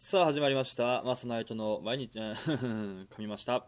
[0.00, 1.02] さあ始まりました。
[1.04, 3.66] マスナイトの毎日、 噛みました。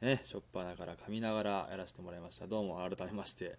[0.00, 2.48] ね、しょっぱなから噛みながらやらせてもらいました。
[2.48, 3.56] どうも改めまして、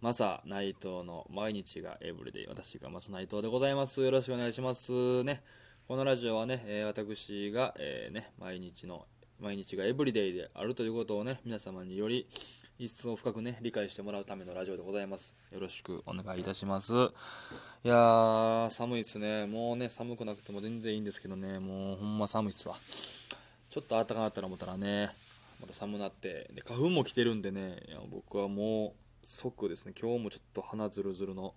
[0.00, 4.00] マサ内藤の毎日がエブリデイ、私がマス内藤でございます。
[4.00, 5.22] よろしくお願いします。
[5.22, 5.40] ね、
[5.86, 9.06] このラジオはね、えー私が、えーね、毎日の、
[9.38, 12.26] 毎日がエブリデイであるということをね、皆様により
[12.80, 15.34] 一層深くね、理解してもらうためのラジオでございます。
[15.50, 16.94] よろしくお願いいたします。
[16.94, 19.46] いやー、寒いですね。
[19.46, 22.76] もうね、寒くなくても全然いいんですけどね、もうほんま寒いっすわ。
[23.68, 25.10] ちょっと暖かかったら思ったらね、
[25.60, 31.54] また寒なって、で、花粉も来てるんでね、いや僕はもう即ですね、今日もちょっと鼻ずるずるの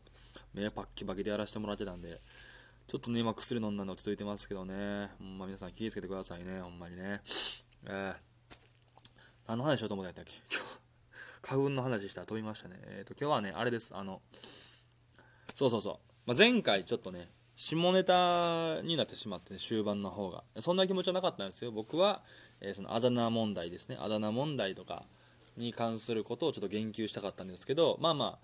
[0.55, 2.17] 目パッキパキでやらせてもらってたんで、
[2.87, 7.21] ちょっとね、今薬飲んだの落ち着いてますけどね、ほんま皆さん気をつけてくださいね、ほんまにね。
[7.85, 8.15] えー、
[9.47, 10.70] 何の話しようと思ったんやったっけ、
[11.41, 12.75] 花粉の話したら飛びましたね。
[12.97, 14.21] えっ、と、今日はね、あれです、あの、
[15.53, 15.93] そうそうそう。
[16.27, 20.43] まあ、前回ちょっとね、下ネタになってしまって、ね、終盤の方が。
[20.59, 21.71] そんな気持ちはなかったんですよ。
[21.71, 22.21] 僕は、
[22.61, 23.97] えーそのあだ名問題ですね。
[23.99, 25.03] あだ名問題とか
[25.57, 28.39] に関することをちょっと言及したかったんですけど、まあまあ、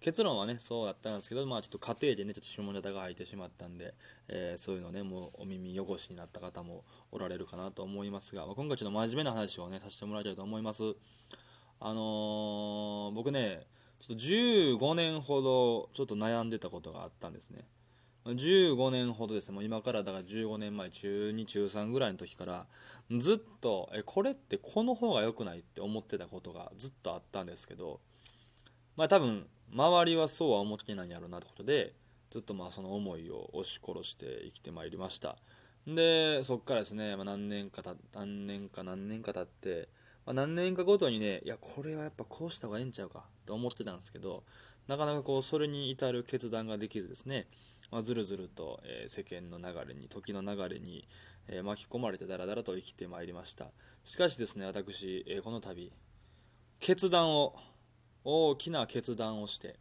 [0.00, 3.94] 結論はね、そうだったんですけど、まあちょっと家庭でね、ちょっと下ネタが入ってしまったんで、
[4.28, 10.82] えーそういうのね、もうお耳汚しになった方もおられるかなと思いますが、まあ今回ちょっと真面目な話をね、させてもらいたいと思います。
[11.80, 13.66] あのー僕ね、
[13.98, 17.64] ちょっと15年ほどちょっと悩んでたことがあったんですね。
[18.26, 22.66] 15年ほどですね、もう今からだから15年前、中2、中3ぐらいの時から、
[23.10, 28.00] ずっと、え、これってこの方が良くないって思ってたことがずっとあったんですけど、
[28.96, 31.94] まあ多分、周りはそうは思ってないんやろうなってことで、
[32.30, 35.36] ずっとまあその思いを押し殺して生きてまいりました。
[35.86, 39.88] で、そっからですね、まあ、何年かた、何年か何年か経って、
[40.30, 44.44] まあ、何年かごとにね、いや、これはやっぱこうした方がええんちゃうかと思ってたんですけど、
[44.86, 47.48] なかなかこう、それに至る決断ができずですね、
[47.90, 51.08] まあ、ずるずると、え世間の流れに、時の流れに、
[51.48, 53.72] え巻き込まれてだらだらと生きてまいりました。
[54.04, 55.92] しかしですね、私、えこの度、
[56.78, 57.56] 決断を、
[58.22, 59.80] 大きな決断をして、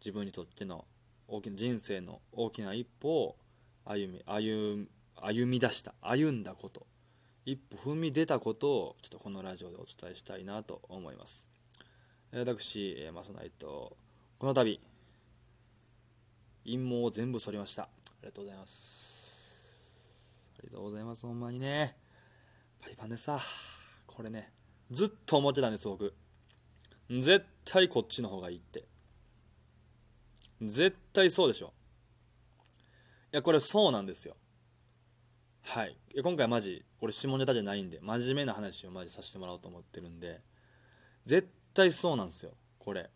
[0.00, 0.86] 自分にとっての
[1.28, 3.36] 大きな人生の大きな一歩を
[3.84, 6.84] 歩み、歩歩み出した、歩んだこと、
[7.46, 11.48] 一歩踏み出たことを、ちょっとこのラジオでお伝えしたいなと思います。
[12.32, 13.96] 私、マサナイト、
[14.40, 14.80] この度、
[16.64, 17.84] 陰謀を全部剃りました。
[17.84, 17.88] あ
[18.22, 20.52] りがとうございます。
[20.58, 21.96] ありがとうございます、ほんまにね。
[22.80, 23.38] パイパンでさ、
[24.08, 24.52] これね、
[24.90, 26.12] ずっと思ってたんです、僕。
[27.08, 28.88] 絶対こっちの方がいいって。
[30.60, 31.72] 絶対そうでしょ。
[33.32, 34.36] いや、これそうなんですよ。
[35.68, 35.96] はい。
[36.14, 40.40] い今回マジ、これ下ネタじゃないんで、真面目な話をマジさせてもらおうと思ってるんで、
[41.24, 43.10] 絶対そうなんですよ、これ。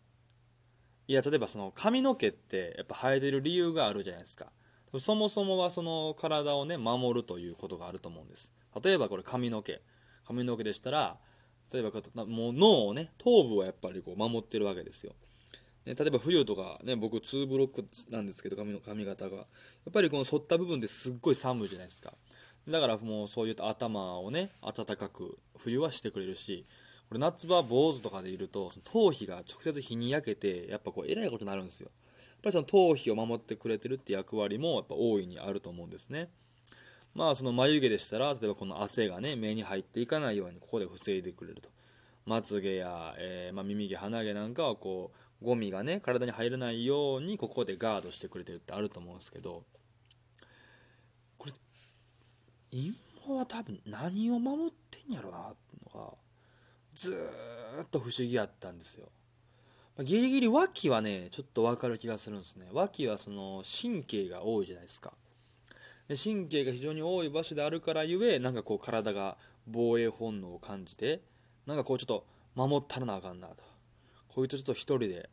[1.07, 4.51] いや、例えばその髪の毛ってやっぱ生えてる理由があるじゃないですか。
[4.99, 8.51] そもそもはその体をね、守るということがあると思うんです。
[8.83, 9.81] 例えばこれ髪の毛。
[10.27, 11.17] 髪の毛でしたら、
[11.71, 15.13] 例えばもう脳をね、頭部はやっぱりこう守ってるわけですよ。
[15.85, 19.37] ね、例えば冬とかね、僕2ブロックなんですけど、髪の髪型が。
[19.37, 19.45] やっ
[19.91, 22.13] ぱりこの反った部分ですっごい寒いじゃないですか。
[22.69, 26.65] だからもうそういった頭をね、暖かく冬はしてくれるし、
[27.09, 31.89] これ夏場坊主とかでいると、頭皮が直接日に焼けて、やっぱこうえらいことになるんですよ。
[32.19, 36.29] やっぱりその頭皮を守ってくれてるって役割もやっぱ大いにあると思うんですね。
[37.13, 41.69] まあその眉毛でしたら、例えばこの汗がね、目に入っていかないようにここで防いでくれると。
[42.25, 45.11] まつげや、えーまあ、耳毛、鼻毛なんかはこ
[45.41, 49.63] う、ゴミがね、体に入らないようにここでガードしてくれてるってあると思うんですけど、
[52.71, 52.93] 陰
[53.25, 56.13] 謀は多分何を守ってんやろな、っていうのが、
[56.93, 59.09] ずーっと不思議やったんですよ。
[60.03, 62.67] ギリギリ脇はね、ちょっとわかる気がするんですね。
[62.71, 65.13] 脇はその神経が多いじゃないですか。
[66.07, 69.37] 神経が非常に多い場所であるからゆえ、なんかこう体が
[69.67, 71.21] 防衛本能を感じて、
[71.65, 73.63] なんかこうちょっと守ったらなあかんなと。
[74.27, 75.29] こいつちょっと一人で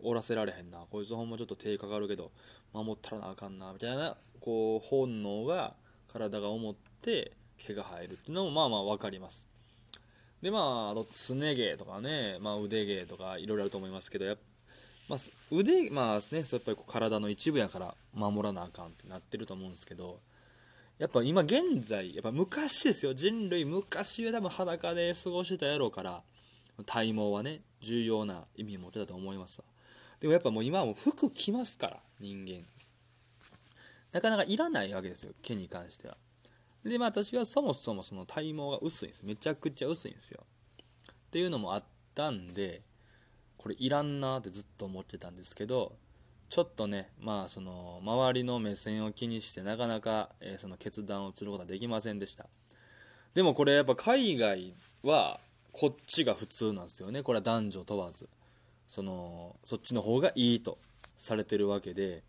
[0.00, 0.86] おらせられへんな。
[0.90, 2.32] こいつほんまちょっと手かかるけど、
[2.72, 3.72] 守ったらなあかんな。
[3.72, 5.74] みたいな、こう本能が
[6.12, 9.48] 体が思って毛が生えるっていうのもまあまあわかります。
[10.42, 14.38] でまあ、あと、すね毛とかね、まあ腕毛とかいろいろあると思いますけど、やっ
[15.10, 15.18] まあ、
[15.50, 20.20] 腕、まあね、そうやっぱりこう体の一部やから守らなあかんってなってると思うんですけど、
[21.00, 26.22] やっぱ今現在、やっぱ昔ですよ、人類昔は多分裸で過ごしてたやろうから、
[26.86, 29.64] 体毛はね、重要な意味を持ってたと思います。
[30.20, 32.60] でもやっぱもう今はもう服着ますから、人間。
[34.12, 36.16] なかなかいらないわけですよ、毛に関しては。
[36.84, 39.26] で、まあ私はそもそもその体毛が薄いんです。
[39.26, 40.44] めちゃくちゃ薄いんですよ。
[41.12, 41.84] っていうのもあっ
[42.14, 42.80] たんで、
[43.56, 45.92] これいらんなってずっと思ってたんですけど、
[46.50, 52.46] ちょっとねまあその周りの目線を気にしてなかなか、えー、その決断をすることはできませんでした
[53.34, 54.74] でもこれやっぱ海外
[55.04, 55.38] は
[55.72, 58.28] こっちが普通なんですよねこれは男女問わず
[58.88, 60.76] そのそっちの方がいいと
[61.14, 62.24] されてるわけで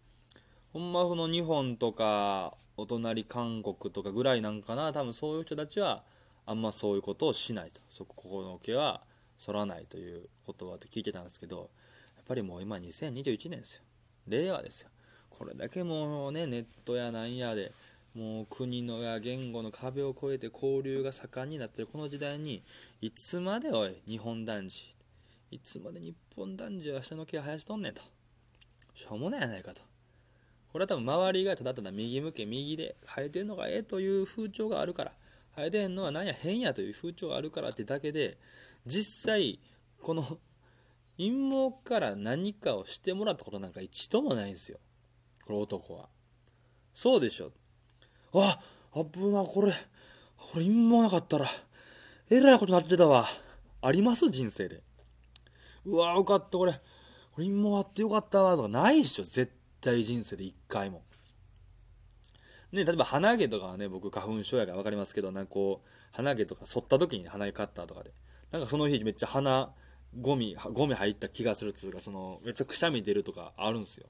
[0.73, 6.03] ほんまその日本とかお隣韓国とかぐらいなんかな多分そういう人たちは
[6.45, 7.79] あんまそういうことをしないと。
[7.89, 9.01] そこここの毛は
[9.45, 11.67] 反らないという言葉って聞いてたんですけどやっ
[12.27, 13.83] ぱりもう今2021年ですよ。
[14.27, 14.89] 令和ですよ。
[15.29, 17.71] これだけもうねネットやなんやで
[18.15, 21.87] もう国のや言語の壁を越えて交流が盛んになってる。
[21.87, 22.61] この時代に
[23.01, 24.91] いつまでおい日本男児
[25.51, 28.01] いつまで日本男児は下の毛生やしとんねんと。
[28.93, 29.90] しょうもないやないかと。
[30.71, 35.11] これは多分周りがただただ右向け右で生えてんのがええという風潮があるから
[35.55, 38.37] 生えてんのは何や変やという風潮があるからってだけで
[38.85, 39.59] 実際
[40.01, 40.23] この
[41.17, 44.79] 陰謀から何かをしてもらったことなんか一度もないんですよ。
[45.45, 46.07] これ男は。
[46.93, 47.51] そうでしょ。
[48.33, 48.57] あ
[48.93, 49.71] 危なこれ。
[50.37, 51.45] これ陰謀なかったら
[52.31, 53.25] えらいことなってたわ。
[53.81, 54.29] あります？
[54.31, 54.81] 人生で。
[55.85, 56.71] うわよかったこれ。
[56.71, 56.79] こ
[57.41, 58.55] れ陰謀あってよかったわ。
[58.55, 59.60] とかないっしょ絶対。
[59.81, 61.03] 対人生で一回も。
[62.71, 68.11] ね例えば鼻毛とかはね僕花粉症やから分かりますけどなんかこう鼻毛とか剃った時に鼻毛カッターとかで。
[68.51, 69.71] なんかその日めっちゃ鼻
[70.19, 74.07] ゴミゴミ入った気がするっつうかそのめっちゃくしゃみ出るとかあるんすよ。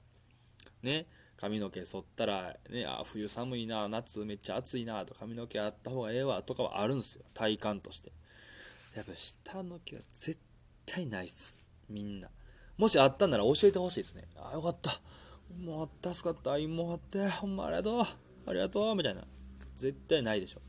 [0.82, 7.24] ね髪の毛剃ったら、ね、あ冬寒いな夏めっちゃ暑いなと髪の毛あった方がええわとかはあるんすよ。
[7.34, 8.12] 体感として。
[8.96, 10.38] やっぱ下の毛は絶
[10.86, 11.66] 対ないっす。
[11.88, 12.28] みんな。
[12.78, 14.24] もしあったんなら教えてほしいですね。
[14.36, 14.90] あよかった。
[15.60, 16.58] もう助かった。
[16.68, 18.02] もうあってほんまありがとう。
[18.02, 18.94] ありがとう。
[18.96, 19.22] みたいな。
[19.74, 20.60] 絶対ないでしょ。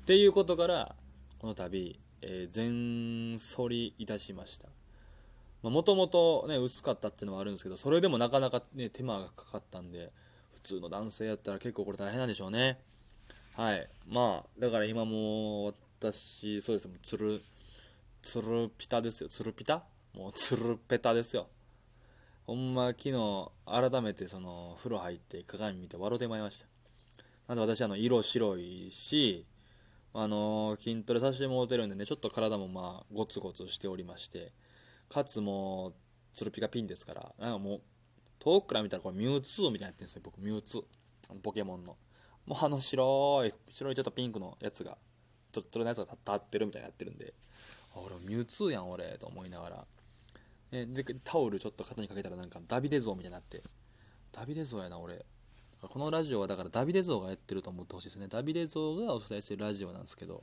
[0.00, 0.94] っていうことから
[1.38, 4.68] この度えー、全剃りいたしました。
[5.68, 10.12] もともとね薄かったっていうのはあるんですけどそれでもなかなかね手間がかかったんで
[10.52, 12.78] 普通の男性やったら結構これ大変なんでしょうね。
[13.56, 13.84] はい。
[14.08, 16.88] まあだから今も私そうです。
[17.02, 17.40] つる
[18.22, 19.28] つるピタですよ。
[19.28, 19.82] つるピタ？
[20.14, 21.48] もうつるペタですよ。
[22.46, 26.66] ほんま昨日改めてその風呂入って鏡見て笑うてまいりました
[27.48, 29.46] まず私あの色白いし
[30.14, 34.52] あのー、筋トレさせてもらってるんでね、ちょっと体もまあ、ゴツゴツしておりまして、
[35.08, 35.94] かつもう、
[36.34, 37.80] ツルピカピンですから、なんかもう、
[38.38, 40.82] 遠くから見たらこれミュウツーみたいになってるんですよ、僕、ミュウツー。
[41.42, 41.96] ポケモンの。
[42.46, 44.98] もうあの白い、白いちょっとピンクのやつが、
[45.50, 47.32] ちょっとのやつが立ってるみたいになってるんで、
[47.96, 49.86] あ、俺ミュウツーやん、俺、と思いながら。
[50.72, 53.60] えで、タオルちょっと肩にかけたらなんかダビデ像みたいになって、
[54.32, 55.24] ダビデ像やな、俺。
[55.82, 58.28] このラジオはだからダビデ像がやってると思ってほしいですね。
[58.28, 60.42] ダビデ像がお伝えしてるラジオなんですけど、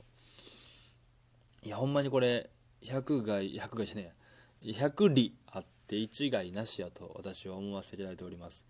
[1.64, 2.48] いや、ほんまにこれ、
[2.82, 4.12] 100害、100害しね、
[4.62, 8.66] 100里あって1害なしやと私は思わせていただいております。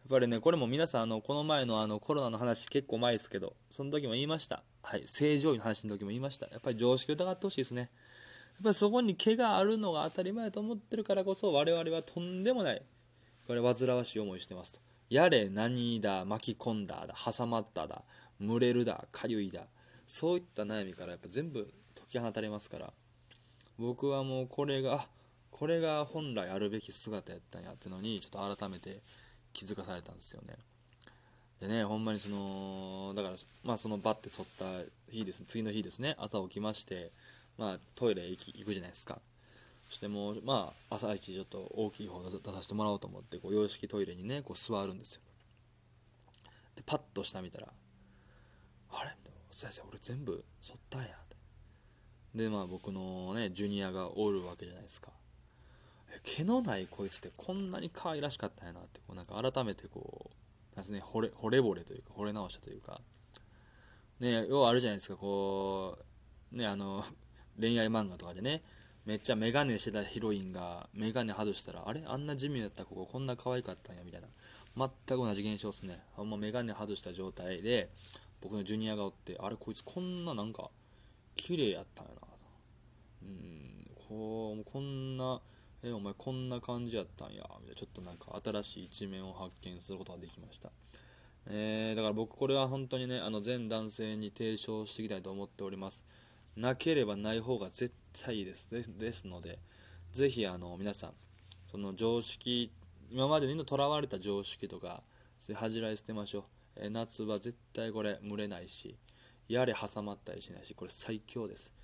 [0.00, 4.62] やっぱりね、これも皆さん、あの、この前のあのコロナの話結構前ですけど、その時も言いました。
[4.82, 6.46] はい、正常位の話の時も言いました。
[6.48, 7.90] やっぱり常識を疑ってほしいですね。
[8.58, 12.82] やっぱりそこに毛があるのが当たり前と思ってるからこそ、我々はとんでもない、
[13.46, 14.80] これ煩わしい思いしてますと。
[15.10, 18.02] やれ何だ巻き込んだだ挟まっただ
[18.40, 19.62] 蒸れるだかゆいだ
[20.06, 21.66] そういった悩みからやっぱ全部
[21.96, 22.92] 解き放たれますから
[23.78, 25.06] 僕はもうこれが
[25.50, 28.98] これが本来あるべき姿やったんやってのにちょっと改めて
[29.54, 30.54] 気づかされたんですよね
[31.60, 33.34] でねほんまにそのだから
[33.64, 34.64] まあそのバッて剃った
[35.10, 37.10] 日です次の日ですね朝起きまして
[37.58, 39.20] まあトイレ行き行くじゃないですか。
[39.82, 45.22] そしてもうまあ朝一ちょっと大きい方出させてもらおうと思ってこう洋式トイレにねこう座るんですよ。
[46.76, 47.66] でパッと下見たら
[48.90, 49.10] あれ？
[49.50, 51.08] 先生俺全部剃ったんや。
[51.08, 51.36] って
[52.44, 55.10] でまあ僕のねジュニアがおるわけじゃないですか。
[56.22, 60.30] 毛のないこいつってこんなに可愛らしかったんやなってこうなんか改めてこ
[60.72, 63.00] うなんすね惚れ惚れ惚れというか惚れ直したというか。
[64.20, 65.98] ね要はあるじゃないですかこ
[66.52, 67.02] うねあの
[67.60, 68.62] 恋愛漫画とかでね
[69.06, 72.02] めっちゃメガネしてたヒロインがメガネ外したらあれ？
[72.06, 74.28] あんな地味だったこここんな可愛かったんやみたいな。
[74.76, 75.98] 全く同じ現象っすね。
[76.12, 77.88] ほんまメガネ外した状態で
[78.40, 80.68] 僕のジュニアがおってあれこいつこんななんか
[81.34, 82.28] 綺麗やったんやな。
[83.22, 85.40] うんこうこんな
[85.82, 87.74] えお前こんな感じやったんやみたいな。
[87.74, 90.70] ちょっとなんか新しい一面を発見することができました。
[91.50, 96.04] えー、だから僕これは本当にねあの全男性に提唱していきたいと思っております。
[96.58, 97.92] なければない方が絶
[98.24, 98.70] 対いいです。
[98.98, 99.60] ですので
[100.12, 101.10] ぜひあの皆さん
[101.66, 102.72] その常識
[103.12, 105.02] 今までにとらわれた常識とか
[105.38, 106.44] そういう恥じらい捨てましょう、
[106.86, 108.96] え夏は絶対これ蒸れないし
[109.48, 111.74] やれ挟まったりしないしこれ最強です。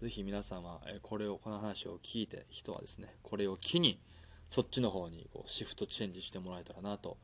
[0.00, 4.00] ぜひ皆様、えこれをこの話を聞いて人はですねこれを機に
[4.48, 7.18] そっちの方にこうシフトチェンジしてもらえたらなと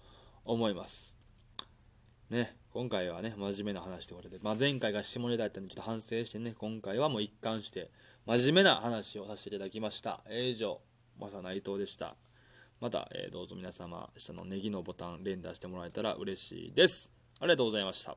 [0.45, 1.20] 思います。
[2.31, 7.91] ね今回はね真面目な話ということで、まあ、前回が下ネタだったんでちょっと反省してね今回はもう一貫して
[8.27, 10.21] 真面目な話をさせていただきました。
[10.29, 10.81] え以上
[11.19, 12.15] マサ内藤でした。
[12.81, 17.13] また、えー、どうぞ皆様下のネギのボタン連打してもらえたら嬉しいです。
[17.41, 18.17] ありがとうございました。